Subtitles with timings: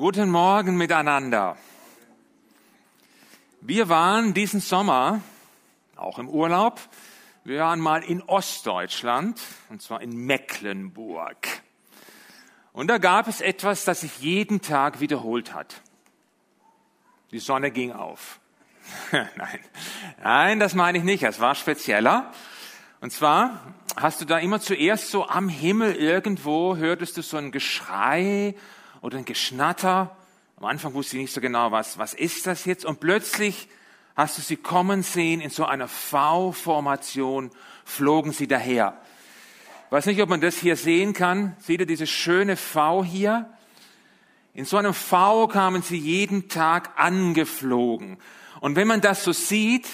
[0.00, 1.58] Guten Morgen miteinander.
[3.60, 5.20] Wir waren diesen Sommer
[5.94, 6.80] auch im Urlaub.
[7.44, 11.46] Wir waren mal in Ostdeutschland, und zwar in Mecklenburg.
[12.72, 15.82] Und da gab es etwas, das sich jeden Tag wiederholt hat.
[17.30, 18.40] Die Sonne ging auf.
[19.12, 19.60] Nein,
[20.22, 21.24] nein, das meine ich nicht.
[21.24, 22.32] Es war spezieller.
[23.02, 27.52] Und zwar hast du da immer zuerst so am Himmel irgendwo hörtest du so ein
[27.52, 28.54] Geschrei
[29.02, 30.16] oder ein Geschnatter.
[30.56, 32.84] Am Anfang wusste ich nicht so genau, was, was ist das jetzt?
[32.84, 33.68] Und plötzlich
[34.16, 37.50] hast du sie kommen sehen in so einer V-Formation,
[37.84, 39.00] flogen sie daher.
[39.86, 41.56] Ich weiß nicht, ob man das hier sehen kann.
[41.58, 43.50] Seht ihr diese schöne V hier?
[44.54, 48.18] In so einem V kamen sie jeden Tag angeflogen.
[48.60, 49.88] Und wenn man das so sieht,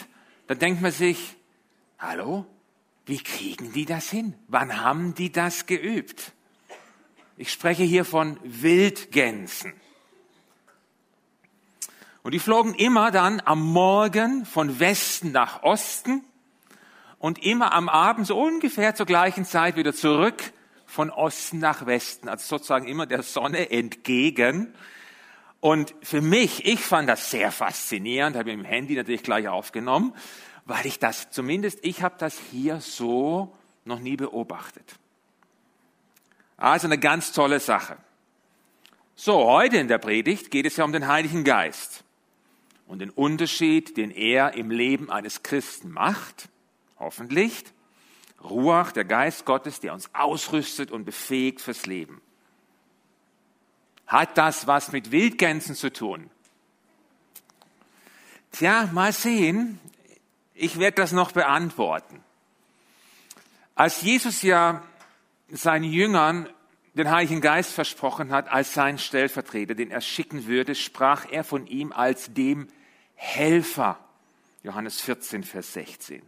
[0.48, 1.36] dann denkt man sich,
[1.98, 2.46] hallo,
[3.04, 4.34] wie kriegen die das hin?
[4.48, 6.32] Wann haben die das geübt?
[7.38, 9.74] Ich spreche hier von Wildgänsen.
[12.22, 16.24] Und die flogen immer dann am Morgen von Westen nach Osten
[17.18, 20.52] und immer am Abend so ungefähr zur gleichen Zeit wieder zurück
[20.86, 24.74] von Osten nach Westen, also sozusagen immer der Sonne entgegen.
[25.60, 30.14] Und für mich, ich fand das sehr faszinierend, habe im Handy natürlich gleich aufgenommen,
[30.64, 34.96] weil ich das, zumindest ich habe das hier so noch nie beobachtet.
[36.56, 37.96] Also eine ganz tolle Sache.
[39.14, 42.04] So, heute in der Predigt geht es ja um den Heiligen Geist
[42.86, 46.48] und den Unterschied, den er im Leben eines Christen macht,
[46.98, 47.64] hoffentlich.
[48.44, 52.20] Ruach, der Geist Gottes, der uns ausrüstet und befähigt fürs Leben.
[54.06, 56.30] Hat das was mit Wildgänsen zu tun?
[58.52, 59.80] Tja, mal sehen.
[60.54, 62.22] Ich werde das noch beantworten.
[63.74, 64.82] Als Jesus ja
[65.48, 66.48] seinen Jüngern
[66.94, 71.66] den Heiligen Geist versprochen hat als sein Stellvertreter, den er schicken würde, sprach er von
[71.66, 72.68] ihm als dem
[73.14, 73.98] Helfer.
[74.62, 76.22] Johannes 14, Vers 16.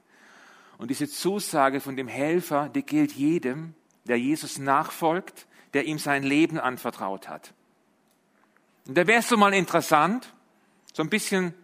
[0.77, 3.75] Und diese Zusage von dem Helfer, die gilt jedem,
[4.05, 7.55] der Jesus nachfolgt, der ihm sein Leben anvertraut hat.
[8.87, 10.35] Und da wäre es so mal interessant,
[10.93, 11.55] so ein bisschen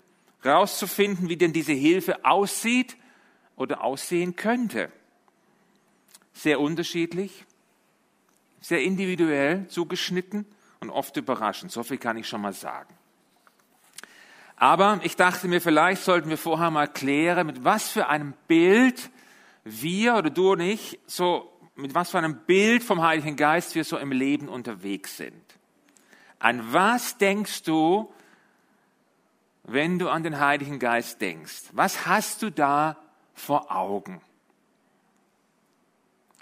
[0.45, 2.97] rauszufinden, wie denn diese Hilfe aussieht
[3.57, 4.91] oder aussehen könnte
[6.35, 7.47] sehr unterschiedlich,
[8.61, 10.45] sehr individuell zugeschnitten
[10.81, 11.73] und oft überraschend.
[11.73, 12.93] So viel kann ich schon mal sagen.
[14.57, 19.11] Aber ich dachte mir, vielleicht sollten wir vorher mal klären, mit was für einem Bild
[19.65, 23.85] wir oder du und ich so, mit was für einem Bild vom Heiligen Geist wir
[23.85, 25.43] so im Leben unterwegs sind.
[26.39, 28.13] An was denkst du,
[29.65, 31.71] wenn du an den Heiligen Geist denkst?
[31.73, 32.99] Was hast du da
[33.33, 34.21] vor Augen?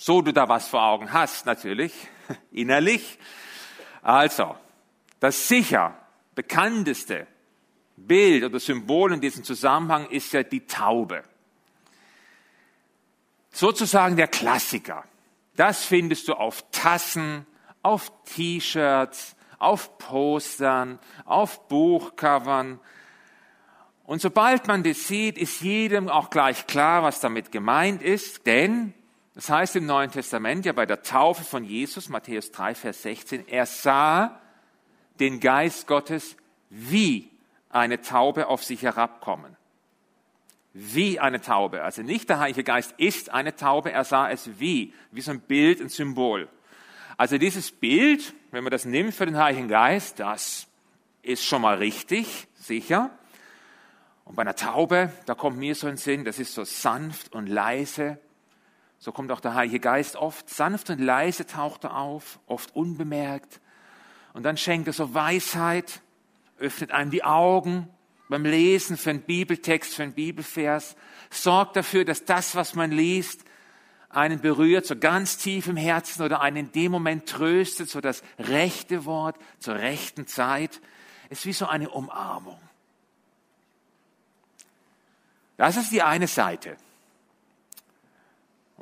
[0.04, 1.92] So du da was vor Augen hast, natürlich,
[2.50, 3.20] innerlich.
[4.02, 4.56] Also,
[5.20, 5.96] das sicher
[6.34, 7.28] bekannteste
[7.96, 11.22] Bild oder Symbol in diesem Zusammenhang ist ja die Taube.
[13.52, 15.04] Sozusagen der Klassiker.
[15.54, 17.46] Das findest du auf Tassen,
[17.84, 22.80] auf T-Shirts, auf Postern, auf Buchcovern.
[24.02, 28.94] Und sobald man das sieht, ist jedem auch gleich klar, was damit gemeint ist, denn
[29.34, 33.48] das heißt im Neuen Testament ja bei der Taufe von Jesus, Matthäus 3, Vers 16,
[33.48, 34.40] er sah
[35.20, 36.36] den Geist Gottes
[36.68, 37.30] wie
[37.70, 39.56] eine Taube auf sich herabkommen.
[40.74, 41.82] Wie eine Taube.
[41.82, 45.40] Also nicht der Heilige Geist ist eine Taube, er sah es wie, wie so ein
[45.40, 46.48] Bild, ein Symbol.
[47.16, 50.66] Also dieses Bild, wenn man das nimmt für den Heiligen Geist, das
[51.22, 53.10] ist schon mal richtig, sicher.
[54.24, 57.48] Und bei einer Taube, da kommt mir so ein Sinn, das ist so sanft und
[57.48, 58.18] leise,
[59.02, 63.60] so kommt auch der Heilige Geist oft sanft und leise taucht er auf, oft unbemerkt.
[64.32, 66.02] Und dann schenkt er so Weisheit,
[66.60, 67.88] öffnet einem die Augen
[68.28, 70.94] beim Lesen für einen Bibeltext, für einen Bibelvers,
[71.30, 73.44] sorgt dafür, dass das, was man liest,
[74.08, 78.22] einen berührt, so ganz tief im Herzen oder einen in dem Moment tröstet, so das
[78.38, 80.80] rechte Wort zur rechten Zeit.
[81.28, 82.60] Es ist wie so eine Umarmung.
[85.56, 86.76] Das ist die eine Seite.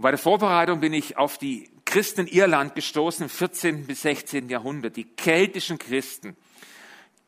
[0.00, 3.86] Und bei der Vorbereitung bin ich auf die Christen in Irland gestoßen im 14.
[3.86, 4.48] bis 16.
[4.48, 6.38] Jahrhundert, die keltischen Christen.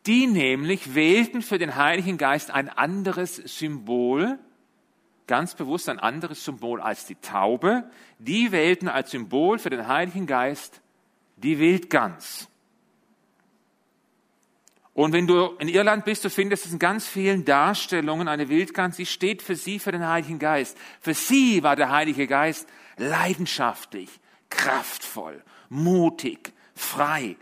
[0.06, 4.38] Die nämlich wählten für den Heiligen Geist ein anderes Symbol,
[5.26, 7.90] ganz bewusst ein anderes Symbol als die Taube.
[8.18, 10.80] Die wählten als Symbol für den Heiligen Geist
[11.36, 12.48] die Wildgans.
[14.94, 18.96] Und wenn du in Irland bist, du findest es in ganz vielen Darstellungen eine Wildgans,
[18.96, 20.76] sie steht für sie, für den Heiligen Geist.
[21.00, 22.68] Für sie war der Heilige Geist
[22.98, 24.10] leidenschaftlich,
[24.50, 27.36] kraftvoll, mutig, frei.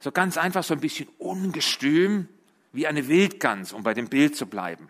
[0.00, 2.28] So ganz einfach so ein bisschen ungestüm,
[2.72, 4.88] wie eine Wildgans, um bei dem Bild zu bleiben.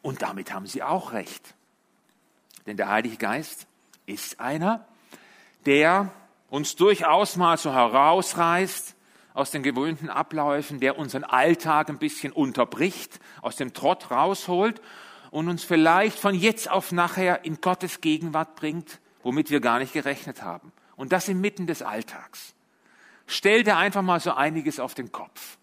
[0.00, 1.54] Und damit haben sie auch recht.
[2.66, 3.66] Denn der Heilige Geist
[4.06, 4.86] ist einer,
[5.66, 6.10] der
[6.48, 8.93] uns durchaus mal so herausreißt
[9.34, 14.80] aus den gewöhnten Abläufen, der unseren Alltag ein bisschen unterbricht, aus dem Trott rausholt
[15.30, 19.92] und uns vielleicht von jetzt auf nachher in Gottes Gegenwart bringt, womit wir gar nicht
[19.92, 20.72] gerechnet haben.
[20.94, 22.54] Und das inmitten des Alltags.
[23.26, 25.58] Stell dir einfach mal so einiges auf den Kopf.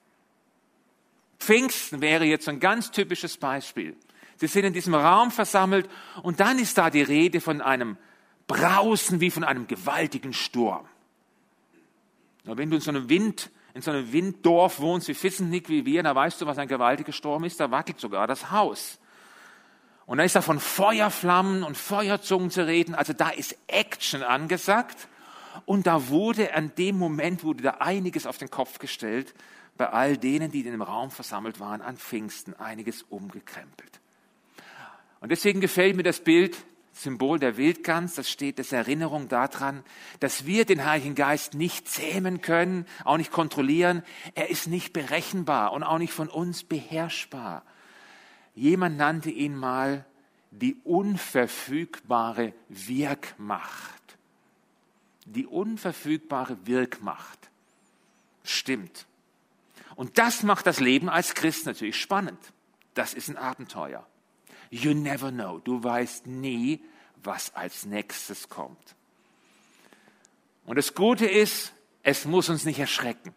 [1.39, 3.95] Pfingsten wäre jetzt ein ganz typisches Beispiel.
[4.35, 5.89] Sie sind in diesem Raum versammelt
[6.23, 7.97] und dann ist da die Rede von einem
[8.47, 10.85] Brausen wie von einem gewaltigen Sturm.
[12.43, 16.03] wenn du in so einem Wind in so einem Winddorf wohnst wie Fissennick wie wir,
[16.03, 18.99] da weißt du, was ein gewaltiger Sturm ist, da wackelt sogar das Haus.
[20.05, 25.07] Und da ist da von Feuerflammen und Feuerzungen zu reden, also da ist Action angesagt.
[25.65, 29.33] Und da wurde an dem Moment wurde da einiges auf den Kopf gestellt,
[29.77, 33.99] bei all denen, die in dem Raum versammelt waren, an Pfingsten einiges umgekrempelt.
[35.21, 36.57] Und deswegen gefällt mir das Bild
[36.93, 39.83] Symbol der Wildgans, das steht als Erinnerung daran,
[40.19, 44.03] dass wir den Heiligen Geist nicht zähmen können, auch nicht kontrollieren.
[44.35, 47.63] Er ist nicht berechenbar und auch nicht von uns beherrschbar.
[48.55, 50.05] Jemand nannte ihn mal
[50.51, 54.17] die unverfügbare Wirkmacht.
[55.25, 57.49] Die unverfügbare Wirkmacht.
[58.43, 59.05] Stimmt.
[59.95, 62.39] Und das macht das Leben als Christ natürlich spannend.
[62.93, 64.05] Das ist ein Abenteuer.
[64.71, 65.59] You never know.
[65.59, 66.81] Du weißt nie,
[67.23, 68.95] was als nächstes kommt.
[70.65, 73.35] Und das Gute ist, es muss uns nicht erschrecken.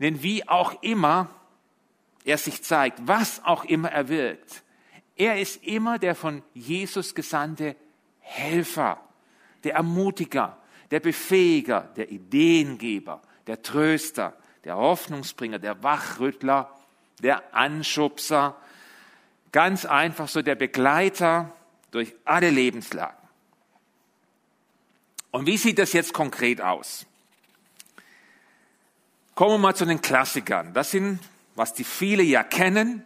[0.00, 1.30] Denn wie auch immer
[2.24, 4.62] er sich zeigt, was auch immer er wirkt,
[5.16, 7.76] er ist immer der von Jesus gesandte
[8.18, 8.98] Helfer,
[9.64, 10.58] der Ermutiger,
[10.90, 14.34] der Befähiger, der Ideengeber, der Tröster,
[14.64, 16.74] der Hoffnungsbringer, der Wachrüttler,
[17.22, 18.56] der Anschubser,
[19.52, 21.52] Ganz einfach so der Begleiter
[21.90, 23.16] durch alle Lebenslagen.
[25.30, 27.06] Und wie sieht das jetzt konkret aus?
[29.34, 30.74] Kommen wir mal zu den Klassikern.
[30.74, 31.18] Das sind,
[31.54, 33.04] was die viele ja kennen,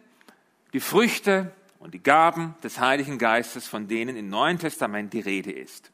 [0.73, 5.52] die Früchte und die Gaben des Heiligen Geistes, von denen im Neuen Testament die Rede
[5.52, 5.90] ist.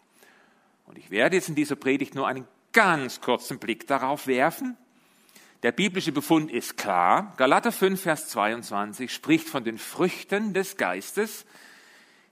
[0.86, 4.76] Und ich werde jetzt in dieser Predigt nur einen ganz kurzen Blick darauf werfen,
[5.62, 7.34] der biblische Befund ist klar.
[7.36, 11.44] Galater 5, Vers 22 spricht von den Früchten des Geistes,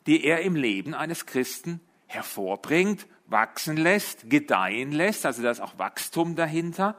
[0.07, 5.79] die er im Leben eines Christen hervorbringt, wachsen lässt, gedeihen lässt, also da ist auch
[5.79, 6.97] Wachstum dahinter.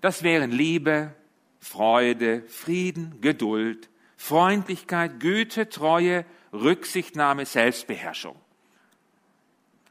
[0.00, 1.14] Das wären Liebe,
[1.60, 8.36] Freude, Frieden, Geduld, Freundlichkeit, Güte, Treue, Rücksichtnahme, Selbstbeherrschung.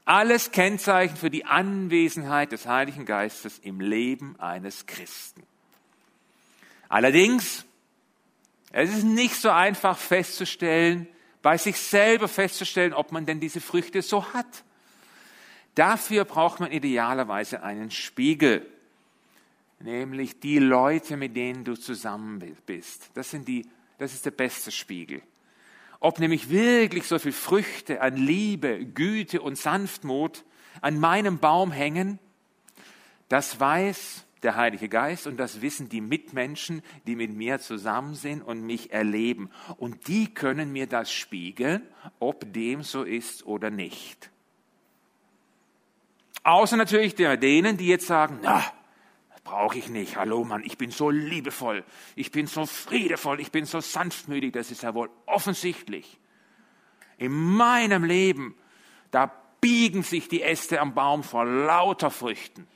[0.04, 5.42] Alles Kennzeichen für die Anwesenheit des Heiligen Geistes im Leben eines Christen.
[6.88, 7.64] Allerdings,
[8.72, 11.06] es ist nicht so einfach festzustellen,
[11.42, 14.64] bei sich selber festzustellen, ob man denn diese Früchte so hat.
[15.74, 18.66] Dafür braucht man idealerweise einen Spiegel,
[19.80, 23.10] nämlich die Leute, mit denen du zusammen bist.
[23.14, 23.66] Das, sind die,
[23.98, 25.22] das ist der beste Spiegel.
[26.00, 30.44] Ob nämlich wirklich so viele Früchte an Liebe, Güte und Sanftmut
[30.80, 32.18] an meinem Baum hängen,
[33.28, 38.42] das weiß der Heilige Geist und das wissen die Mitmenschen, die mit mir zusammen sind
[38.42, 39.50] und mich erleben.
[39.76, 41.82] Und die können mir das spiegeln,
[42.18, 44.30] ob dem so ist oder nicht.
[46.44, 48.64] Außer natürlich denen, die jetzt sagen, na,
[49.44, 50.16] brauche ich nicht.
[50.16, 54.70] Hallo Mann, ich bin so liebevoll, ich bin so friedevoll, ich bin so sanftmütig, das
[54.70, 56.18] ist ja wohl offensichtlich.
[57.16, 58.54] In meinem Leben,
[59.10, 62.68] da biegen sich die Äste am Baum vor lauter Früchten.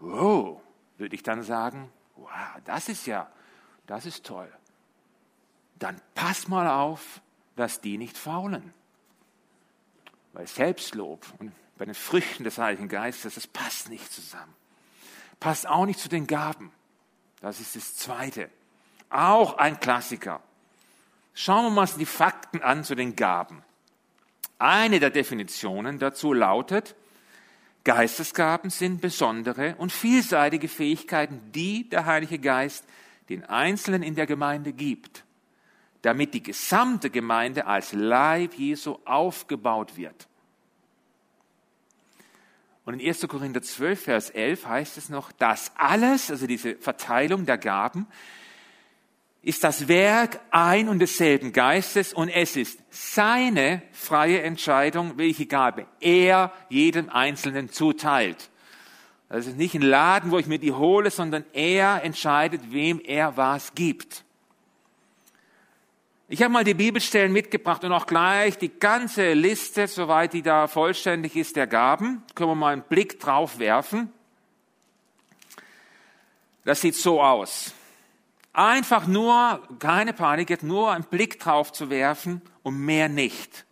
[0.00, 0.60] Wow,
[0.98, 2.30] würde ich dann sagen, wow,
[2.64, 3.30] das ist ja,
[3.86, 4.50] das ist toll.
[5.78, 7.20] Dann pass mal auf,
[7.56, 8.72] dass die nicht faulen.
[10.32, 14.54] Weil Selbstlob und bei den Früchten des Heiligen Geistes, das passt nicht zusammen.
[15.40, 16.72] Passt auch nicht zu den Gaben.
[17.40, 18.50] Das ist das Zweite.
[19.10, 20.42] Auch ein Klassiker.
[21.34, 23.62] Schauen wir mal die Fakten an zu den Gaben.
[24.58, 26.94] Eine der Definitionen dazu lautet,
[27.86, 32.84] Geistesgaben sind besondere und vielseitige Fähigkeiten, die der Heilige Geist
[33.28, 35.22] den Einzelnen in der Gemeinde gibt,
[36.02, 40.26] damit die gesamte Gemeinde als Leib Jesu aufgebaut wird.
[42.84, 43.28] Und in 1.
[43.28, 48.08] Korinther 12, Vers 11 heißt es noch, dass alles, also diese Verteilung der Gaben,
[49.46, 55.86] ist das Werk ein und desselben Geistes und es ist seine freie Entscheidung, welche Gabe
[56.00, 58.50] er jedem Einzelnen zuteilt.
[59.28, 63.36] Das ist nicht ein Laden, wo ich mir die hole, sondern er entscheidet, wem er
[63.36, 64.24] was gibt.
[66.28, 70.66] Ich habe mal die Bibelstellen mitgebracht und auch gleich die ganze Liste, soweit die da
[70.66, 72.24] vollständig ist, der Gaben.
[72.34, 74.12] Können wir mal einen Blick drauf werfen.
[76.64, 77.72] Das sieht so aus.
[78.56, 83.66] Einfach nur, keine Panik, jetzt nur einen Blick drauf zu werfen und mehr nicht.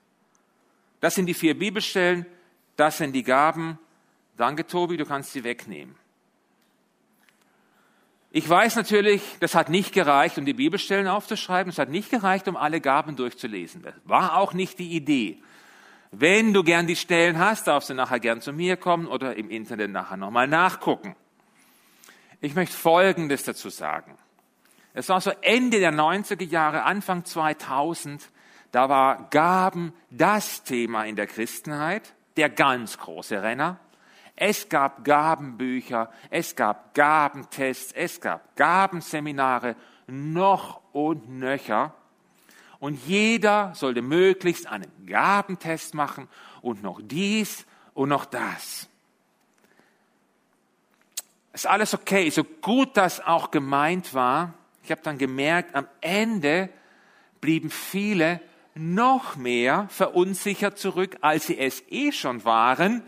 [1.01, 2.27] Das sind die vier Bibelstellen,
[2.77, 3.79] das sind die Gaben.
[4.37, 5.95] Danke, Tobi, du kannst sie wegnehmen.
[8.31, 12.47] Ich weiß natürlich, das hat nicht gereicht, um die Bibelstellen aufzuschreiben, es hat nicht gereicht,
[12.47, 13.81] um alle Gaben durchzulesen.
[13.81, 15.39] Das war auch nicht die Idee.
[16.11, 19.49] Wenn du gern die Stellen hast, darfst du nachher gern zu mir kommen oder im
[19.49, 21.17] Internet nachher nochmal nachgucken.
[22.43, 24.19] Ich möchte Folgendes dazu sagen.
[24.95, 28.31] Es war so Ende der 90er Jahre, Anfang 2000,
[28.71, 33.81] da war Gaben das Thema in der Christenheit, der ganz große Renner.
[34.37, 41.95] Es gab Gabenbücher, es gab Gabentests, es gab Gabenseminare, noch und nöcher.
[42.79, 46.29] Und jeder sollte möglichst einen Gabentest machen
[46.63, 48.89] und noch dies und noch das.
[51.53, 54.55] Ist alles okay, so gut das auch gemeint war.
[54.85, 56.69] Ich habe dann gemerkt, am Ende
[57.41, 58.41] blieben viele
[58.75, 63.03] noch mehr verunsichert zurück, als sie es eh schon waren,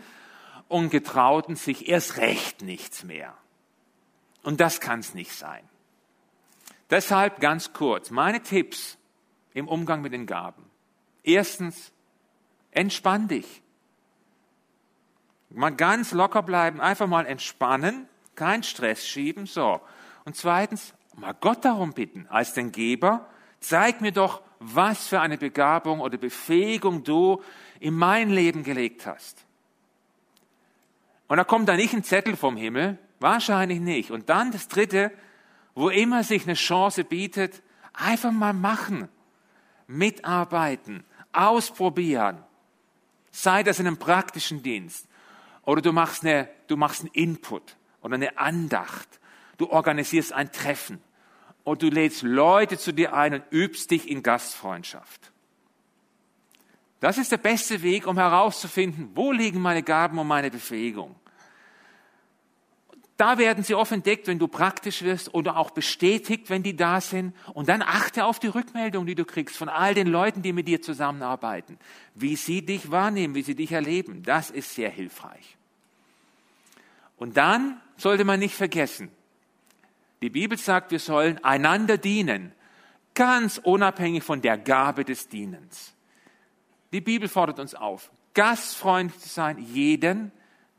[0.69, 3.37] und getrauten sich erst recht nichts mehr.
[4.43, 5.63] Und das kann es nicht sein.
[6.89, 8.97] Deshalb ganz kurz meine Tipps
[9.53, 10.65] im Umgang mit den Gaben.
[11.23, 11.91] Erstens,
[12.71, 13.61] entspann dich.
[15.51, 19.79] Mal ganz locker bleiben, einfach mal entspannen, kein Stress schieben, so.
[20.25, 23.27] Und zweitens, mal Gott darum bitten, als den Geber,
[23.59, 27.41] zeig mir doch, was für eine Begabung oder Befähigung du
[27.79, 29.45] in mein Leben gelegt hast.
[31.27, 34.11] Und da kommt da nicht ein Zettel vom Himmel, wahrscheinlich nicht.
[34.11, 35.11] Und dann das Dritte,
[35.75, 37.61] wo immer sich eine Chance bietet,
[37.93, 39.09] einfach mal machen,
[39.87, 42.43] mitarbeiten, ausprobieren.
[43.31, 45.07] Sei das in einem praktischen Dienst
[45.63, 49.19] oder du machst, eine, du machst einen Input oder eine Andacht.
[49.57, 51.01] Du organisierst ein Treffen
[51.67, 55.33] und du lädst Leute zu dir ein und übst dich in Gastfreundschaft.
[57.01, 61.13] Das ist der beste Weg, um herauszufinden, wo liegen meine Gaben und meine Befähigung.
[63.17, 67.01] Da werden sie oft entdeckt, wenn du praktisch wirst oder auch bestätigt, wenn die da
[67.01, 67.35] sind.
[67.53, 70.69] Und dann achte auf die Rückmeldung, die du kriegst von all den Leuten, die mit
[70.69, 71.77] dir zusammenarbeiten.
[72.15, 74.23] Wie sie dich wahrnehmen, wie sie dich erleben.
[74.23, 75.57] Das ist sehr hilfreich.
[77.17, 79.11] Und dann sollte man nicht vergessen,
[80.21, 82.51] die Bibel sagt, wir sollen einander dienen,
[83.13, 85.93] ganz unabhängig von der Gabe des Dienens.
[86.91, 90.31] Die Bibel fordert uns auf, gastfreundlich zu sein, jeden,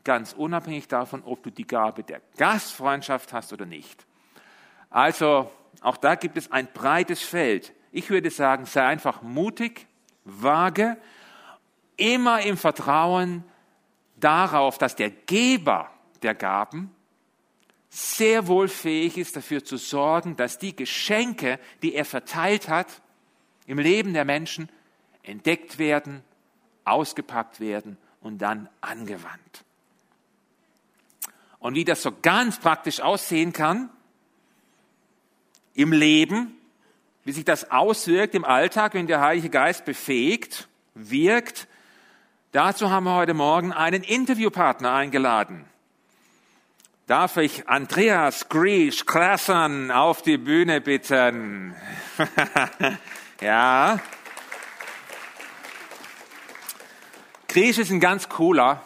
[0.03, 4.05] ganz unabhängig davon, ob du die Gabe der Gastfreundschaft hast oder nicht.
[4.89, 7.73] Also, auch da gibt es ein breites Feld.
[7.91, 9.87] Ich würde sagen, sei einfach mutig,
[10.25, 10.97] vage,
[11.95, 13.43] immer im Vertrauen
[14.17, 15.89] darauf, dass der Geber
[16.21, 16.91] der Gaben
[17.89, 23.01] sehr wohl fähig ist, dafür zu sorgen, dass die Geschenke, die er verteilt hat,
[23.65, 24.69] im Leben der Menschen
[25.23, 26.23] entdeckt werden,
[26.85, 29.63] ausgepackt werden und dann angewandt.
[31.59, 33.89] Und wie das so ganz praktisch aussehen kann
[35.73, 36.55] im Leben,
[37.25, 41.67] wie sich das auswirkt im Alltag, wenn der Heilige Geist befähigt, wirkt,
[42.51, 45.65] dazu haben wir heute Morgen einen Interviewpartner eingeladen.
[47.09, 51.73] Darf ich Andreas Griesch Klassern auf die Bühne bitten?
[53.41, 53.99] ja.
[57.47, 58.83] Griesch ist ein ganz cooler,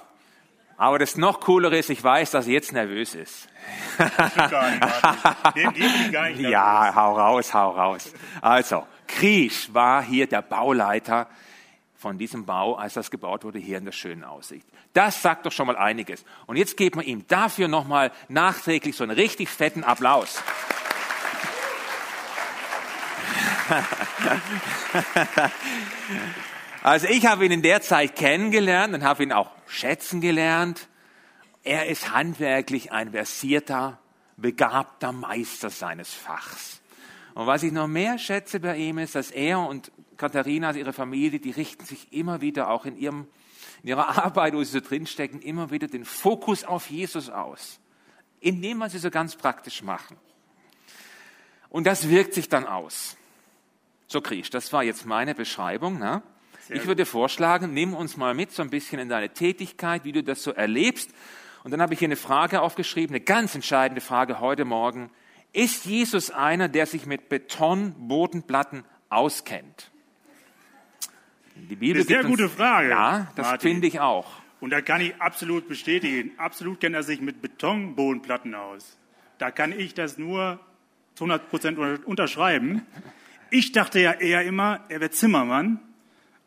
[0.78, 3.50] aber das noch coolere ist, ich weiß, dass er jetzt nervös ist.
[6.38, 8.14] ja, hau raus, hau raus.
[8.40, 11.28] Also, Griesch war hier der Bauleiter
[12.04, 14.68] von diesem Bau, als das gebaut wurde, hier in der schönen Aussicht.
[14.92, 16.26] Das sagt doch schon mal einiges.
[16.48, 20.44] Und jetzt geben wir ihm dafür nochmal nachträglich so einen richtig fetten Applaus.
[26.86, 30.90] Also ich habe ihn in der Zeit kennengelernt und habe ihn auch schätzen gelernt.
[31.64, 34.00] Er ist handwerklich ein versierter,
[34.36, 36.82] begabter Meister seines Fachs.
[37.36, 40.94] Und was ich noch mehr schätze bei ihm ist, dass er und Katharina, also ihre
[40.94, 43.28] Familie, die richten sich immer wieder auch in, ihrem,
[43.82, 47.80] in ihrer Arbeit, wo sie so drinstecken, immer wieder den Fokus auf Jesus aus.
[48.40, 50.18] Indem man sie so ganz praktisch machen.
[51.70, 53.18] Und das wirkt sich dann aus.
[54.08, 55.98] So, Krisch, das war jetzt meine Beschreibung.
[55.98, 56.22] Ne?
[56.70, 60.24] ich würde vorschlagen, nimm uns mal mit so ein bisschen in deine Tätigkeit, wie du
[60.24, 61.10] das so erlebst.
[61.64, 65.10] Und dann habe ich hier eine Frage aufgeschrieben, eine ganz entscheidende Frage heute Morgen.
[65.52, 69.92] Ist Jesus einer, der sich mit Betonbodenplatten auskennt?
[71.70, 72.90] Die Bibel eine sehr gute Frage.
[72.90, 74.28] Ja, das finde ich auch.
[74.60, 76.32] Und da kann ich absolut bestätigen.
[76.38, 78.98] Absolut kennt er sich mit Betonbodenplatten aus.
[79.38, 80.60] Da kann ich das nur
[81.16, 82.82] zu 100 Prozent unterschreiben.
[83.50, 85.80] Ich dachte ja eher immer, er wäre Zimmermann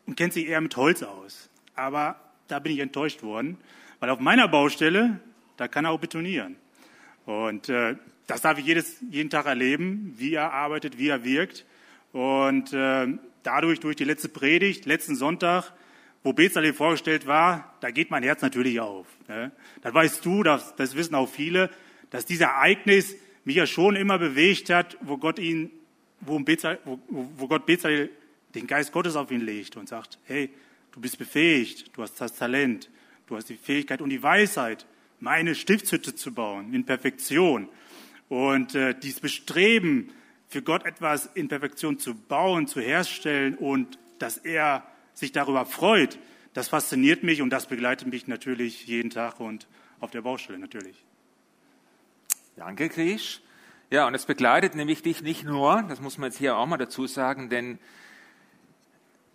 [0.05, 1.49] und kennt sich eher mit Holz aus.
[1.75, 3.57] Aber da bin ich enttäuscht worden,
[3.99, 5.19] weil auf meiner Baustelle,
[5.57, 6.55] da kann er auch betonieren.
[7.25, 7.95] Und äh,
[8.27, 11.65] das darf ich jedes, jeden Tag erleben, wie er arbeitet, wie er wirkt.
[12.13, 13.07] Und äh,
[13.47, 15.71] dadurch, durch die letzte Predigt, letzten Sonntag,
[16.21, 19.07] wo Bezalel vorgestellt war, da geht mein Herz natürlich auf.
[19.29, 19.53] Ne?
[19.81, 21.69] Das weißt du, das, das wissen auch viele,
[22.09, 25.71] dass dieses Ereignis mich ja schon immer bewegt hat, wo Gott ihn,
[26.19, 28.09] wo, Bezalel, wo, wo Gott Bezalel
[28.53, 30.49] den Geist Gottes auf ihn legt und sagt, hey,
[30.91, 32.89] du bist befähigt, du hast das Talent,
[33.27, 34.85] du hast die Fähigkeit und die Weisheit,
[35.21, 37.69] meine Stiftshütte zu bauen in Perfektion.
[38.27, 40.11] Und äh, dieses Bestreben,
[40.47, 46.17] für Gott etwas in Perfektion zu bauen, zu herstellen und dass er sich darüber freut,
[46.53, 49.67] das fasziniert mich und das begleitet mich natürlich jeden Tag und
[49.99, 51.03] auf der Baustelle natürlich.
[52.55, 53.41] Danke, Krisch.
[53.89, 56.77] Ja, und es begleitet nämlich dich nicht nur, das muss man jetzt hier auch mal
[56.77, 57.79] dazu sagen, denn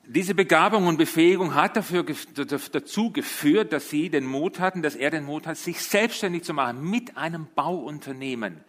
[0.05, 2.05] diese Begabung und Befähigung hat dafür,
[2.35, 6.55] dazu geführt, dass sie den Mut hatten, dass er den Mut hat, sich selbstständig zu
[6.55, 8.65] machen mit einem Bauunternehmen.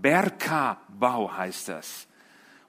[0.00, 2.06] Berka Bau heißt das.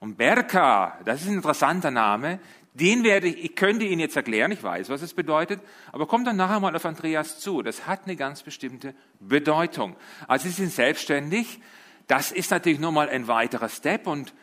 [0.00, 2.38] Und Berka, das ist ein interessanter Name,
[2.74, 6.26] den werde ich, ich könnte Ihnen jetzt erklären, ich weiß, was es bedeutet, aber kommt
[6.26, 7.62] dann nachher mal auf Andreas zu.
[7.62, 9.96] Das hat eine ganz bestimmte Bedeutung.
[10.28, 11.60] Also Sie sind selbstständig.
[12.06, 14.06] Das ist natürlich nur mal ein weiterer Step.
[14.06, 14.34] Und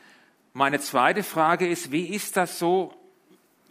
[0.53, 2.95] meine zweite Frage ist, wie ist das so?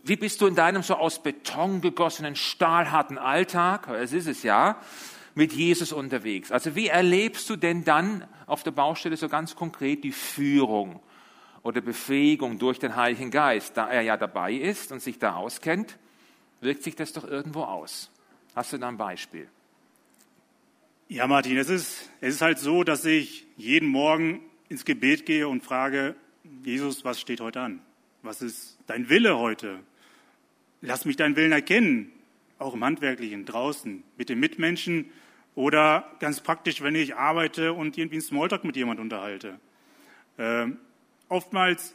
[0.05, 4.81] Wie bist du in deinem so aus Beton gegossenen, stahlharten Alltag, es ist es ja,
[5.35, 6.53] mit Jesus unterwegs?
[6.53, 11.01] Also wie erlebst du denn dann auf der Baustelle so ganz konkret die Führung
[11.63, 13.77] oder Befähigung durch den Heiligen Geist?
[13.77, 15.99] Da er ja dabei ist und sich da auskennt,
[16.61, 18.11] wirkt sich das doch irgendwo aus.
[18.55, 19.49] Hast du da ein Beispiel?
[21.09, 25.49] Ja, Martin, es ist, es ist halt so, dass ich jeden Morgen ins Gebet gehe
[25.49, 26.15] und frage,
[26.65, 27.83] Jesus, was steht heute an?
[28.23, 29.81] Was ist dein Wille heute?
[30.81, 32.13] Lass mich deinen Willen erkennen
[32.63, 35.11] auch im Handwerklichen, draußen, mit den Mitmenschen
[35.55, 39.59] oder ganz praktisch, wenn ich arbeite und irgendwie einen Smalltalk mit jemand unterhalte.
[40.39, 40.79] Ähm,
[41.29, 41.95] oftmals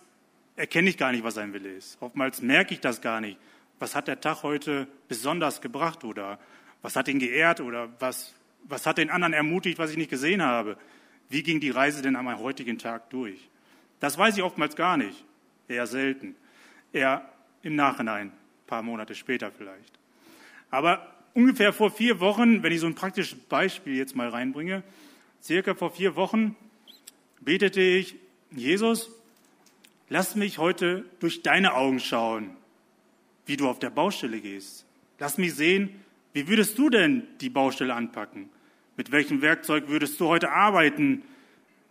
[0.55, 1.97] erkenne ich gar nicht, was sein Wille ist.
[2.01, 3.37] Oftmals merke ich das gar nicht.
[3.79, 6.39] Was hat der Tag heute besonders gebracht oder
[6.81, 10.41] was hat ihn geehrt oder was, was hat den anderen ermutigt, was ich nicht gesehen
[10.41, 10.77] habe?
[11.29, 13.49] Wie ging die Reise denn meinem heutigen Tag durch?
[13.99, 15.25] Das weiß ich oftmals gar nicht.
[15.67, 16.35] Eher selten.
[16.93, 17.27] Eher
[17.61, 19.99] im Nachhinein, ein paar Monate später vielleicht.
[20.71, 24.81] Aber ungefähr vor vier Wochen, wenn ich so ein praktisches Beispiel jetzt mal reinbringe,
[25.39, 26.55] circa vor vier Wochen
[27.41, 28.15] betete ich,
[28.49, 29.11] Jesus,
[30.09, 32.49] lass mich heute durch deine Augen schauen,
[33.45, 34.87] wie du auf der Baustelle gehst.
[35.19, 35.91] Lass mich sehen,
[36.33, 38.49] wie würdest du denn die Baustelle anpacken?
[38.95, 41.21] Mit welchem Werkzeug würdest du heute arbeiten?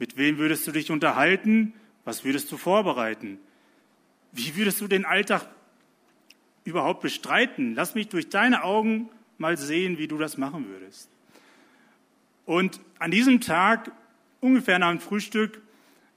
[0.01, 1.73] Mit wem würdest du dich unterhalten?
[2.05, 3.39] Was würdest du vorbereiten?
[4.33, 5.49] Wie würdest du den Alltag
[6.65, 7.77] überhaupt bestreiten?
[7.77, 11.11] Lass mich durch deine Augen mal sehen, wie du das machen würdest.
[12.45, 13.91] Und an diesem Tag,
[14.41, 15.61] ungefähr nach dem Frühstück,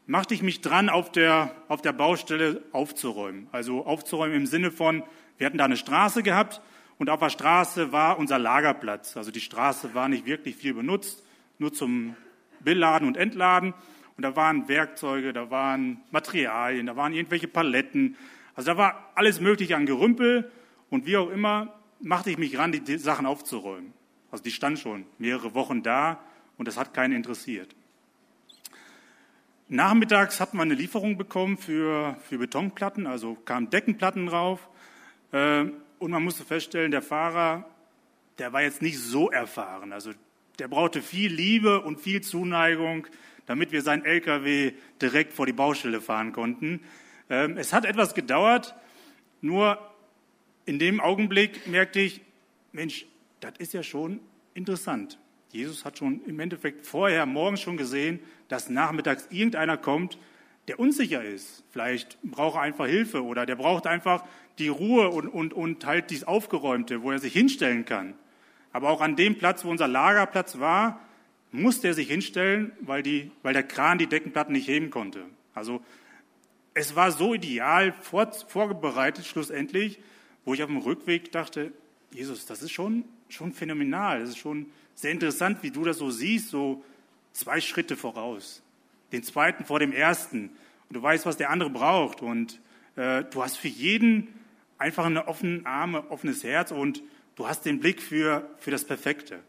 [0.06, 3.48] machte ich mich dran, auf der, auf der Baustelle aufzuräumen.
[3.52, 5.04] Also aufzuräumen im Sinne von,
[5.38, 6.62] wir hatten da eine Straße gehabt
[6.98, 9.18] und auf der Straße war unser Lagerplatz.
[9.18, 11.24] Also die Straße war nicht wirklich viel benutzt,
[11.58, 12.16] nur zum
[12.60, 13.74] Billladen und Entladen.
[14.18, 18.18] Und da waren Werkzeuge, da waren Materialien, da waren irgendwelche Paletten,
[18.54, 20.52] also da war alles Mögliche an Gerümpel
[20.90, 23.94] und wie auch immer machte ich mich ran, die Sachen aufzuräumen.
[24.32, 26.20] Also die stand schon mehrere Wochen da
[26.58, 27.76] und das hat keinen interessiert.
[29.68, 34.68] Nachmittags hat man eine Lieferung bekommen für, für Betonplatten, also kamen Deckenplatten drauf.
[35.32, 35.66] Äh,
[36.00, 37.70] und man musste feststellen, der Fahrer,
[38.40, 39.94] der war jetzt nicht so erfahren.
[39.94, 40.12] Also
[40.58, 43.06] der brauchte viel Liebe und viel Zuneigung,
[43.46, 46.82] damit wir seinen LKW direkt vor die Baustelle fahren konnten.
[47.30, 48.76] Ähm, es hat etwas gedauert,
[49.42, 49.80] nur
[50.66, 52.22] in dem Augenblick merkte ich,
[52.72, 53.06] Mensch,
[53.40, 54.20] das ist ja schon
[54.54, 55.20] interessant.
[55.52, 60.18] Jesus hat schon im Endeffekt vorher morgens schon gesehen, dass nachmittags irgendeiner kommt,
[60.68, 61.64] der unsicher ist.
[61.72, 64.24] Vielleicht braucht er einfach Hilfe oder der braucht einfach
[64.60, 68.14] die Ruhe und, und, und halt dies Aufgeräumte, wo er sich hinstellen kann.
[68.72, 71.00] Aber auch an dem Platz, wo unser Lagerplatz war,
[71.52, 75.26] musste er sich hinstellen, weil, die, weil der Kran die Deckenplatten nicht heben konnte.
[75.56, 75.82] Also
[76.76, 80.00] es war so ideal vor, vorbereitet schlussendlich,
[80.46, 81.72] wo ich auf dem Rückweg dachte,
[82.12, 86.10] Jesus, das ist schon, schon phänomenal, das ist schon sehr interessant, wie du das so
[86.10, 86.84] siehst, so
[87.32, 88.62] zwei Schritte voraus.
[89.12, 90.50] Den zweiten vor dem ersten.
[90.90, 92.22] Und du weißt, was der andere braucht.
[92.22, 92.60] Und
[92.96, 94.28] äh, du hast für jeden
[94.78, 97.04] einfach eine offene Arme, offenes Herz und
[97.36, 99.40] du hast den Blick für, für das Perfekte.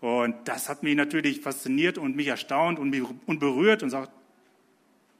[0.00, 4.10] Und das hat mich natürlich fasziniert und mich erstaunt und, mich, und berührt und sagt,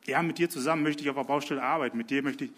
[0.07, 2.51] ja, mit dir zusammen möchte ich auf der Baustelle arbeiten, mit dir möchte ich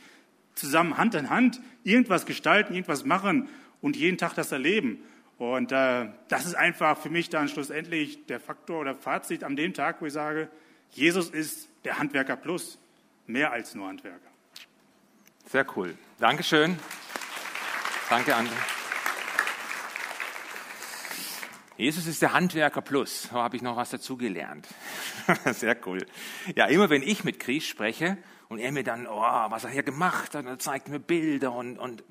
[0.54, 3.48] zusammen Hand in Hand irgendwas gestalten, irgendwas machen
[3.80, 4.98] und jeden Tag das erleben.
[5.38, 9.74] Und äh, das ist einfach für mich dann schlussendlich der Faktor oder Fazit an dem
[9.74, 10.48] Tag, wo ich sage,
[10.90, 12.78] Jesus ist der Handwerker plus,
[13.26, 14.18] mehr als nur Handwerker.
[15.46, 15.94] Sehr cool.
[16.18, 16.78] Dankeschön.
[18.08, 18.52] Danke, André.
[21.76, 23.24] Jesus ist der Handwerker plus.
[23.24, 24.68] So habe ich noch was dazugelernt.
[25.52, 26.06] Sehr cool.
[26.54, 28.16] Ja, immer wenn ich mit Chris spreche
[28.48, 31.78] und er mir dann, oh, was er hier gemacht hat, er zeigt mir Bilder und,
[31.78, 32.04] und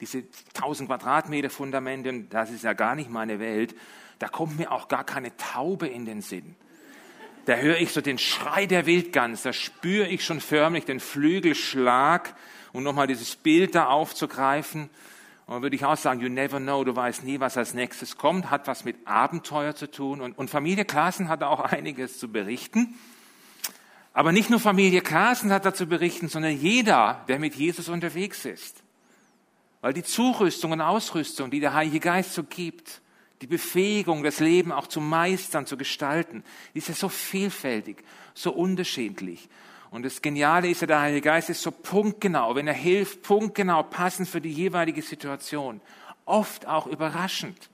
[0.00, 3.74] diese 1000 Quadratmeter Fundamente, das ist ja gar nicht meine Welt,
[4.18, 6.56] da kommt mir auch gar keine Taube in den Sinn.
[7.46, 12.34] Da höre ich so den Schrei der Wildgans, da spüre ich schon förmlich den Flügelschlag
[12.72, 14.90] und nochmal dieses Bild da aufzugreifen.
[15.46, 18.18] Und dann würde ich auch sagen, you never know, du weißt nie, was als nächstes
[18.18, 20.20] kommt, hat was mit Abenteuer zu tun.
[20.20, 22.98] Und, und Familie Klaassen hat auch einiges zu berichten.
[24.18, 28.44] Aber nicht nur Familie Klaassen hat da zu berichten, sondern jeder, der mit Jesus unterwegs
[28.44, 28.82] ist.
[29.80, 33.00] Weil die Zurüstung und Ausrüstung, die der Heilige Geist so gibt,
[33.42, 36.42] die Befähigung, das Leben auch zu meistern, zu gestalten,
[36.74, 38.02] ist ja so vielfältig,
[38.34, 39.48] so unterschiedlich.
[39.92, 43.84] Und das Geniale ist ja, der Heilige Geist ist so punktgenau, wenn er hilft, punktgenau,
[43.84, 45.80] passend für die jeweilige Situation.
[46.24, 47.70] Oft auch überraschend.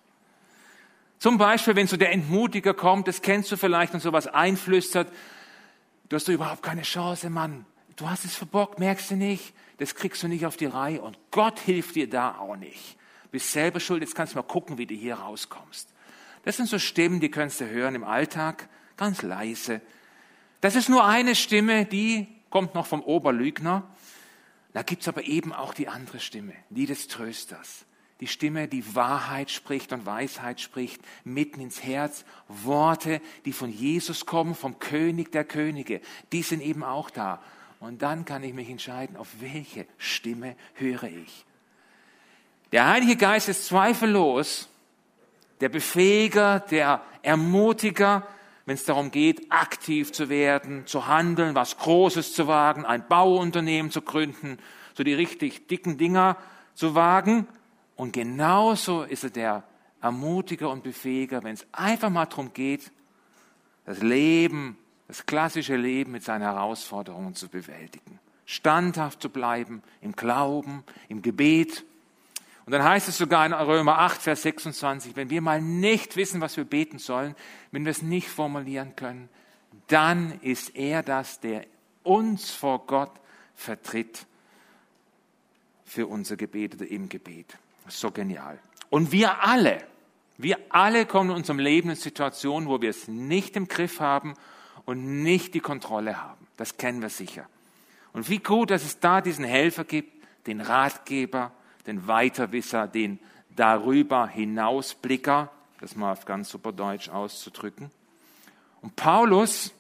[1.19, 5.09] Zum Beispiel, wenn so der Entmutiger kommt, das kennst du vielleicht und sowas einflüstert,
[6.15, 7.67] du hast du überhaupt keine Chance, Mann.
[7.97, 9.53] Du hast es verbockt, merkst du nicht?
[9.79, 12.97] Das kriegst du nicht auf die Reihe und Gott hilft dir da auch nicht.
[13.33, 15.89] Bist selber schuld, jetzt kannst du mal gucken, wie du hier rauskommst.
[16.45, 19.81] Das sind so Stimmen, die kannst du hören im Alltag, ganz leise.
[20.61, 23.83] Das ist nur eine Stimme, die kommt noch vom Oberlügner.
[24.73, 27.87] Da gibt's aber eben auch die andere Stimme, die des Trösters.
[28.21, 32.25] Die Stimme, die Wahrheit spricht und Weisheit spricht, mitten ins Herz.
[32.49, 36.01] Worte, die von Jesus kommen, vom König der Könige,
[36.33, 37.43] die sind eben auch da.
[37.81, 41.45] Und dann kann ich mich entscheiden, auf welche Stimme höre ich.
[42.73, 44.69] Der Heilige Geist ist zweifellos
[45.61, 48.27] der Befähiger, der Ermutiger,
[48.67, 53.91] wenn es darum geht, aktiv zu werden, zu handeln, was Großes zu wagen, ein Bauunternehmen
[53.91, 54.59] zu gründen,
[54.95, 56.37] so die richtig dicken Dinger
[56.75, 57.47] zu wagen.
[57.97, 59.65] Und genauso ist er der
[60.01, 62.91] Ermutiger und Befähiger, wenn es einfach mal darum geht,
[63.87, 64.77] das Leben,
[65.09, 68.19] das klassische Leben mit seinen Herausforderungen zu bewältigen.
[68.47, 71.85] Standhaft zu bleiben im Glauben, im Gebet
[72.67, 76.41] und dann heißt es sogar in Römer 8, Vers 26, wenn wir mal nicht wissen,
[76.41, 77.35] was wir beten sollen,
[77.73, 79.29] wenn wir es nicht formulieren können,
[79.89, 81.67] dann ist er das, der
[82.03, 83.13] uns vor Gott
[83.55, 84.27] vertritt
[85.85, 87.59] für unser Gebet oder im Gebet.
[87.89, 88.59] So genial.
[88.91, 89.79] Und wir alle,
[90.37, 94.35] wir alle kommen in unserem Leben in Situationen, wo wir es nicht im Griff haben
[94.85, 96.47] und nicht die Kontrolle haben.
[96.57, 97.47] Das kennen wir sicher.
[98.13, 100.13] Und wie gut, dass es da diesen Helfer gibt,
[100.47, 101.53] den Ratgeber,
[101.87, 103.19] den Weiterwisser, den
[103.57, 107.91] darüber hinausblicker, das mal auf ganz super Deutsch auszudrücken.
[108.81, 109.73] Und Paulus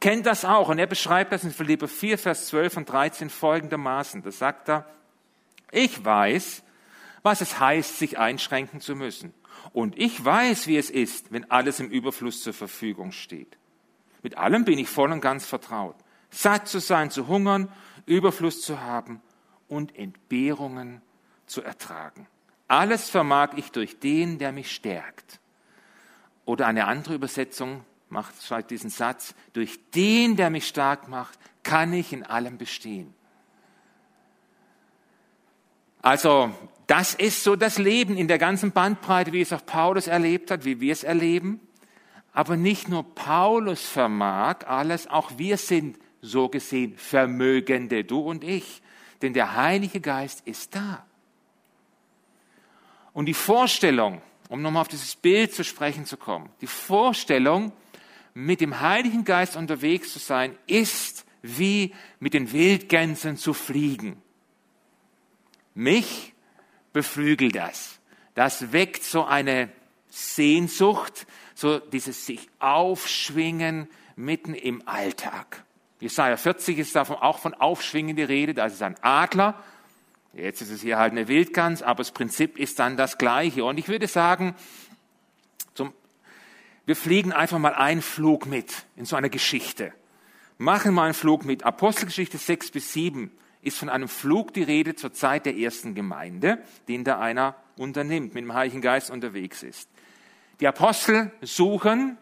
[0.00, 4.22] kennt das auch und er beschreibt das in Philipper 4, Vers 12 und 13 folgendermaßen.
[4.22, 4.86] Da sagt er,
[5.70, 6.62] ich weiß,
[7.22, 9.32] was es heißt, sich einschränken zu müssen.
[9.72, 13.56] Und ich weiß, wie es ist, wenn alles im Überfluss zur Verfügung steht.
[14.22, 15.96] Mit allem bin ich voll und ganz vertraut.
[16.30, 17.70] Satt zu sein, zu hungern,
[18.06, 19.20] Überfluss zu haben
[19.68, 21.02] und Entbehrungen
[21.46, 22.26] zu ertragen.
[22.68, 25.40] Alles vermag ich durch den, der mich stärkt.
[26.44, 31.92] Oder eine andere Übersetzung macht schreibt diesen Satz, durch den, der mich stark macht, kann
[31.92, 33.14] ich in allem bestehen.
[36.02, 36.52] Also,
[36.92, 40.66] das ist so das Leben in der ganzen Bandbreite, wie es auch Paulus erlebt hat,
[40.66, 41.58] wie wir es erleben.
[42.34, 48.82] Aber nicht nur Paulus vermag alles, auch wir sind so gesehen Vermögende, du und ich.
[49.22, 51.06] Denn der Heilige Geist ist da.
[53.14, 57.72] Und die Vorstellung, um nochmal auf dieses Bild zu sprechen zu kommen, die Vorstellung,
[58.34, 64.20] mit dem Heiligen Geist unterwegs zu sein, ist wie mit den Wildgänsen zu fliegen.
[65.72, 66.31] Mich
[66.92, 67.98] beflügelt das.
[68.34, 69.70] Das weckt so eine
[70.08, 75.64] Sehnsucht, so dieses sich aufschwingen mitten im Alltag.
[76.00, 78.54] Jesaja 40 ist davon auch von Aufschwingen die Rede.
[78.54, 79.62] Da ist ein Adler,
[80.34, 83.64] Jetzt ist es hier halt eine Wildgans, aber das Prinzip ist dann das gleiche.
[83.64, 84.54] Und ich würde sagen,
[85.74, 85.92] zum
[86.86, 89.92] wir fliegen einfach mal einen Flug mit in so einer Geschichte.
[90.58, 91.64] Machen mal einen Flug mit.
[91.64, 93.30] Apostelgeschichte 6 bis 7
[93.62, 98.34] ist von einem Flug die Rede zur Zeit der ersten Gemeinde, den da einer unternimmt,
[98.34, 99.88] mit dem Heiligen Geist unterwegs ist.
[100.60, 102.18] Die Apostel suchen,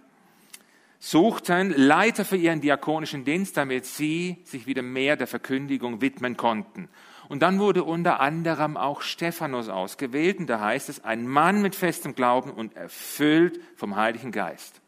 [0.98, 6.88] suchten Leiter für ihren diakonischen Dienst, damit sie sich wieder mehr der Verkündigung widmen konnten.
[7.28, 11.74] Und dann wurde unter anderem auch Stephanus ausgewählt, und da heißt es, ein Mann mit
[11.74, 14.80] festem Glauben und erfüllt vom Heiligen Geist.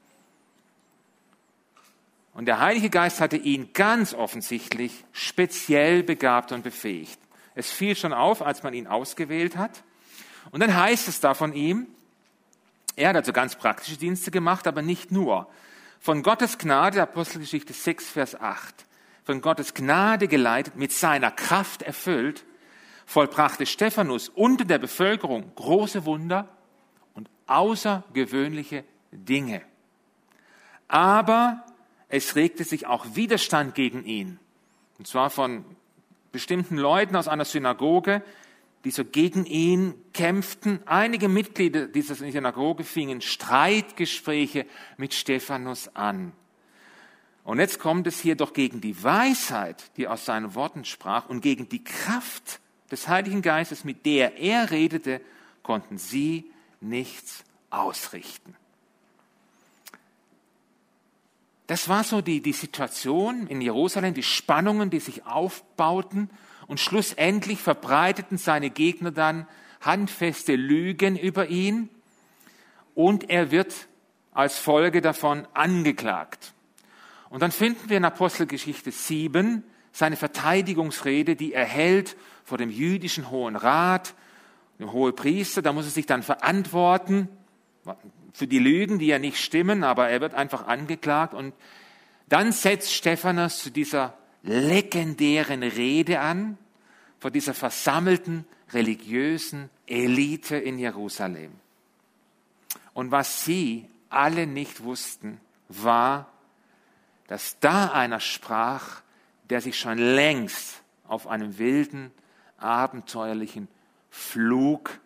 [2.34, 7.18] Und der Heilige Geist hatte ihn ganz offensichtlich speziell begabt und befähigt.
[7.54, 9.82] Es fiel schon auf, als man ihn ausgewählt hat.
[10.50, 11.86] Und dann heißt es da von ihm,
[12.96, 15.48] er hat also ganz praktische Dienste gemacht, aber nicht nur.
[16.00, 18.86] Von Gottes Gnade, Apostelgeschichte 6, Vers 8,
[19.24, 22.44] von Gottes Gnade geleitet, mit seiner Kraft erfüllt,
[23.06, 26.48] vollbrachte Stephanus unter der Bevölkerung große Wunder
[27.14, 29.62] und außergewöhnliche Dinge.
[30.88, 31.64] Aber
[32.12, 34.38] es regte sich auch Widerstand gegen ihn.
[34.98, 35.64] Und zwar von
[36.30, 38.22] bestimmten Leuten aus einer Synagoge,
[38.84, 40.80] die so gegen ihn kämpften.
[40.84, 44.66] Einige Mitglieder dieser Synagoge fingen Streitgespräche
[44.98, 46.32] mit Stephanus an.
[47.44, 51.40] Und jetzt kommt es hier doch gegen die Weisheit, die aus seinen Worten sprach, und
[51.40, 55.22] gegen die Kraft des Heiligen Geistes, mit der er redete,
[55.62, 56.50] konnten sie
[56.82, 58.54] nichts ausrichten.
[61.72, 66.28] Das war so die, die Situation in Jerusalem, die Spannungen, die sich aufbauten
[66.66, 69.46] und schlussendlich verbreiteten seine Gegner dann
[69.80, 71.88] handfeste Lügen über ihn
[72.94, 73.88] und er wird
[74.32, 76.52] als Folge davon angeklagt.
[77.30, 83.30] Und dann finden wir in Apostelgeschichte 7 seine Verteidigungsrede, die er hält vor dem jüdischen
[83.30, 84.12] Hohen Rat,
[84.78, 87.30] dem Hohepriester, da muss er sich dann verantworten
[88.32, 91.54] für die Lügen, die ja nicht stimmen, aber er wird einfach angeklagt und
[92.28, 96.56] dann setzt Stephanus zu dieser legendären Rede an
[97.18, 101.52] vor dieser versammelten religiösen Elite in Jerusalem.
[102.94, 106.30] Und was sie alle nicht wussten, war,
[107.26, 109.02] dass da einer sprach,
[109.50, 112.10] der sich schon längst auf einem wilden,
[112.56, 113.68] abenteuerlichen
[114.10, 114.98] Flug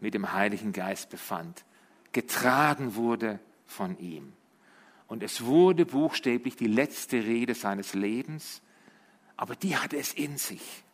[0.00, 1.65] mit dem Heiligen Geist befand
[2.12, 4.32] getragen wurde von ihm.
[5.06, 8.62] Und es wurde buchstäblich die letzte Rede seines Lebens,
[9.36, 10.84] aber die hatte es in sich.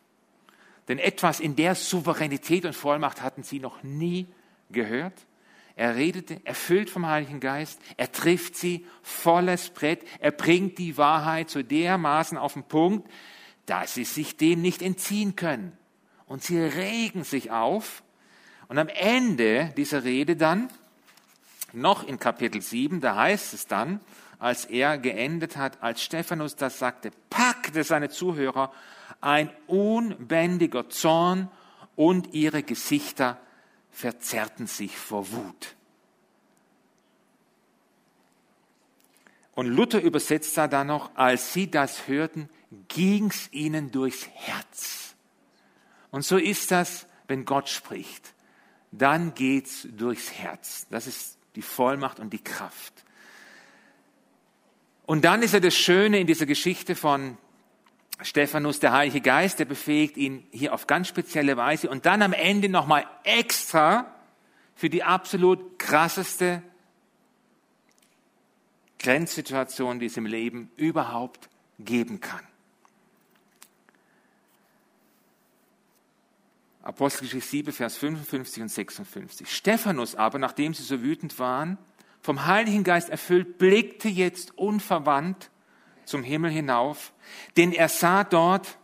[0.87, 4.27] Denn etwas in der Souveränität und Vollmacht hatten sie noch nie
[4.69, 5.13] gehört.
[5.75, 11.49] Er redete, erfüllt vom Heiligen Geist, er trifft sie volles Brett, er bringt die Wahrheit
[11.49, 13.09] so dermaßen auf den Punkt,
[13.65, 15.71] dass sie sich dem nicht entziehen können.
[16.25, 18.03] Und sie regen sich auf.
[18.67, 20.69] Und am Ende dieser Rede dann
[21.73, 23.99] noch in Kapitel 7, da heißt es dann,
[24.39, 28.71] als er geendet hat, als Stephanus das sagte, packte seine Zuhörer
[29.21, 31.49] ein unbändiger Zorn
[31.95, 33.39] und ihre Gesichter
[33.91, 35.75] verzerrten sich vor Wut.
[39.55, 42.49] Und Luther übersetzt da dann noch, als sie das hörten,
[42.87, 45.15] ging's ihnen durchs Herz.
[46.11, 48.33] Und so ist das, wenn Gott spricht.
[48.91, 50.87] Dann geht's durchs Herz.
[50.89, 52.93] Das ist die Vollmacht und die Kraft.
[55.05, 57.37] Und dann ist ja das Schöne in dieser Geschichte von
[58.21, 62.33] Stephanus, der Heilige Geist, der befähigt ihn hier auf ganz spezielle Weise und dann am
[62.33, 64.13] Ende nochmal extra
[64.75, 66.63] für die absolut krasseste
[68.99, 72.39] Grenzsituation, die es im Leben überhaupt geben kann.
[76.83, 79.49] Apostelgeschichte 7, Vers 55 und 56.
[79.49, 81.77] Stephanus aber, nachdem sie so wütend waren,
[82.21, 85.49] vom Heiligen Geist erfüllt, blickte jetzt unverwandt
[86.05, 87.13] zum Himmel hinauf,
[87.55, 88.77] denn er sah dort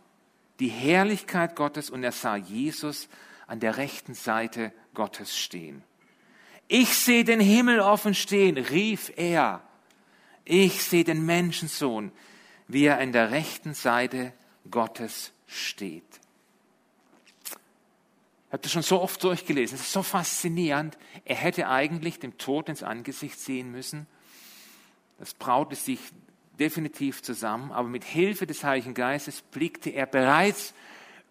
[0.60, 3.08] die Herrlichkeit Gottes und er sah Jesus
[3.46, 5.82] an der rechten Seite Gottes stehen.
[6.68, 9.62] Ich sehe den Himmel offen stehen, rief er.
[10.44, 12.12] Ich sehe den Menschensohn,
[12.68, 14.32] wie er an der rechten Seite
[14.70, 16.19] Gottes steht.
[18.50, 19.76] Ich habe das schon so oft durchgelesen.
[19.76, 20.98] Es ist so faszinierend.
[21.24, 24.08] Er hätte eigentlich dem Tod ins Angesicht sehen müssen.
[25.20, 26.00] Das braute sich
[26.58, 30.74] definitiv zusammen, aber mit Hilfe des Heiligen Geistes blickte er bereits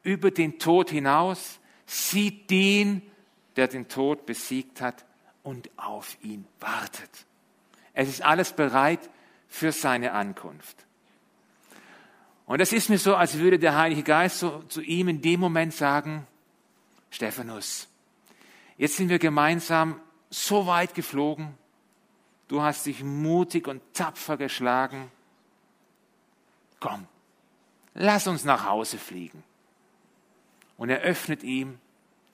[0.01, 3.01] über den Tod hinaus, sieht den,
[3.57, 5.03] der den Tod besiegt hat
[5.43, 7.25] und auf ihn wartet.
[7.93, 9.09] Es ist alles bereit
[9.49, 10.85] für seine Ankunft.
[12.45, 15.41] Und es ist mir so, als würde der Heilige Geist so zu ihm in dem
[15.41, 16.25] Moment sagen,
[17.09, 17.87] Stephanus,
[18.77, 21.57] jetzt sind wir gemeinsam so weit geflogen,
[22.47, 25.11] du hast dich mutig und tapfer geschlagen.
[26.79, 27.07] Komm,
[27.93, 29.43] lass uns nach Hause fliegen.
[30.77, 31.79] Und er öffnet ihm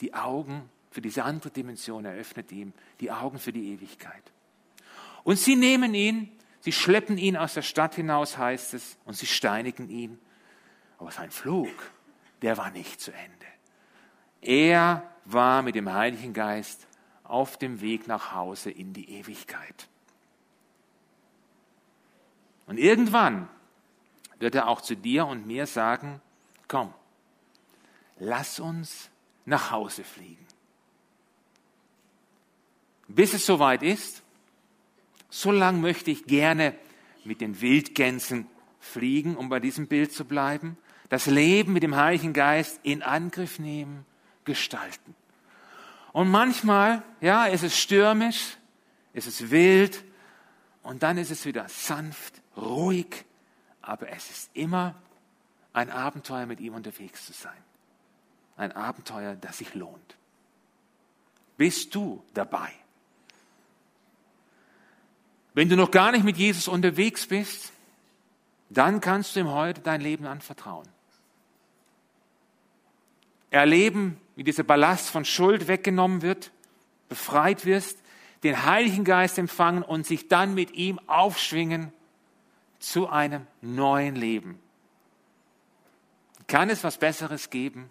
[0.01, 4.23] die Augen für diese andere Dimension, er öffnet ihm die Augen für die Ewigkeit.
[5.23, 9.25] Und sie nehmen ihn, sie schleppen ihn aus der Stadt hinaus, heißt es, und sie
[9.25, 10.19] steinigen ihn.
[10.99, 11.73] Aber sein Flug,
[12.41, 13.34] der war nicht zu Ende.
[14.45, 16.85] Er war mit dem Heiligen Geist
[17.23, 19.87] auf dem Weg nach Hause in die Ewigkeit.
[22.67, 23.47] Und irgendwann
[24.37, 26.21] wird er auch zu dir und mir sagen,
[26.67, 26.93] komm,
[28.19, 29.09] lass uns
[29.45, 30.45] nach Hause fliegen.
[33.07, 34.21] Bis es soweit ist,
[35.29, 36.75] so lang möchte ich gerne
[37.23, 38.47] mit den Wildgänsen
[38.79, 40.77] fliegen, um bei diesem Bild zu bleiben,
[41.09, 44.05] das Leben mit dem Heiligen Geist in Angriff nehmen,
[44.45, 45.15] gestalten.
[46.13, 48.57] Und manchmal, ja, ist es stürmisch,
[49.13, 50.03] ist es wild
[50.83, 53.25] und dann ist es wieder sanft, ruhig,
[53.81, 54.95] aber es ist immer
[55.73, 57.57] ein Abenteuer, mit ihm unterwegs zu sein.
[58.55, 60.15] Ein Abenteuer, das sich lohnt.
[61.57, 62.71] Bist du dabei?
[65.53, 67.71] Wenn du noch gar nicht mit Jesus unterwegs bist,
[68.69, 70.87] dann kannst du ihm heute dein Leben anvertrauen.
[73.55, 76.51] Erleben, wie dieser Ballast von Schuld weggenommen wird,
[77.07, 77.97] befreit wirst,
[78.43, 81.93] den Heiligen Geist empfangen und sich dann mit ihm aufschwingen
[82.79, 84.59] zu einem neuen Leben.
[86.47, 87.89] Kann es was Besseres geben?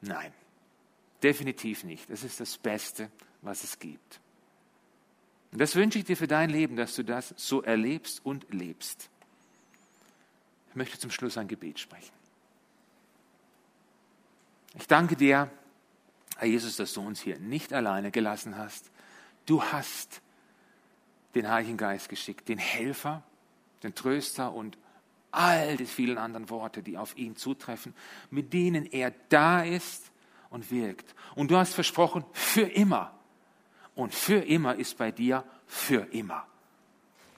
[0.00, 0.32] Nein,
[1.22, 2.08] definitiv nicht.
[2.08, 3.10] Es ist das Beste,
[3.42, 4.18] was es gibt.
[5.52, 9.10] Und das wünsche ich dir für dein Leben, dass du das so erlebst und lebst.
[10.70, 12.16] Ich möchte zum Schluss ein Gebet sprechen.
[14.78, 15.50] Ich danke dir,
[16.36, 18.90] Herr Jesus, dass du uns hier nicht alleine gelassen hast.
[19.46, 20.20] Du hast
[21.34, 23.22] den Heiligen Geist geschickt, den Helfer,
[23.82, 24.76] den Tröster und
[25.30, 27.94] all die vielen anderen Worte, die auf ihn zutreffen,
[28.30, 30.10] mit denen er da ist
[30.50, 31.14] und wirkt.
[31.34, 33.18] Und du hast versprochen, für immer.
[33.94, 36.46] Und für immer ist bei dir für immer.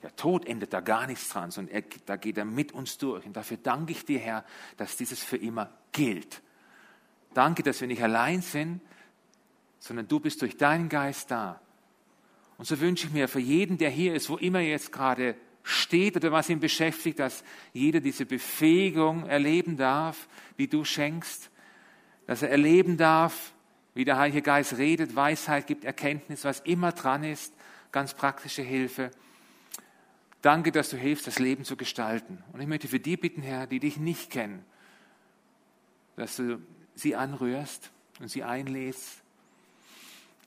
[0.02, 3.24] Der Tod endet da gar nichts dran, sondern er, da geht er mit uns durch.
[3.26, 4.44] Und dafür danke ich dir, Herr,
[4.76, 6.42] dass dieses für immer gilt.
[7.34, 8.80] Danke, dass wir nicht allein sind,
[9.78, 11.60] sondern du bist durch deinen Geist da.
[12.56, 15.36] Und so wünsche ich mir für jeden, der hier ist, wo immer er jetzt gerade
[15.62, 21.50] steht oder was ihn beschäftigt, dass jeder diese Befähigung erleben darf, die du schenkst,
[22.26, 23.52] dass er erleben darf,
[23.94, 27.54] wie der Heilige Geist redet, Weisheit gibt, Erkenntnis, was immer dran ist,
[27.92, 29.10] ganz praktische Hilfe.
[30.40, 32.42] Danke, dass du hilfst, das Leben zu gestalten.
[32.52, 34.64] Und ich möchte für die bitten, Herr, die dich nicht kennen,
[36.16, 36.60] dass du
[36.98, 39.22] sie anrührst und sie einlädst,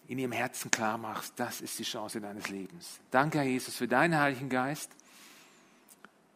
[0.08, 3.00] in ihrem Herzen klar machst, das ist die Chance deines Lebens.
[3.12, 4.92] Danke, Herr Jesus, für deinen Heiligen Geist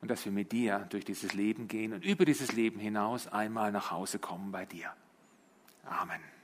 [0.02, 3.74] und dass wir mit dir durch dieses Leben gehen und über dieses Leben hinaus einmal
[3.74, 4.94] nach Hause kommen bei dir.
[5.84, 6.35] Amen.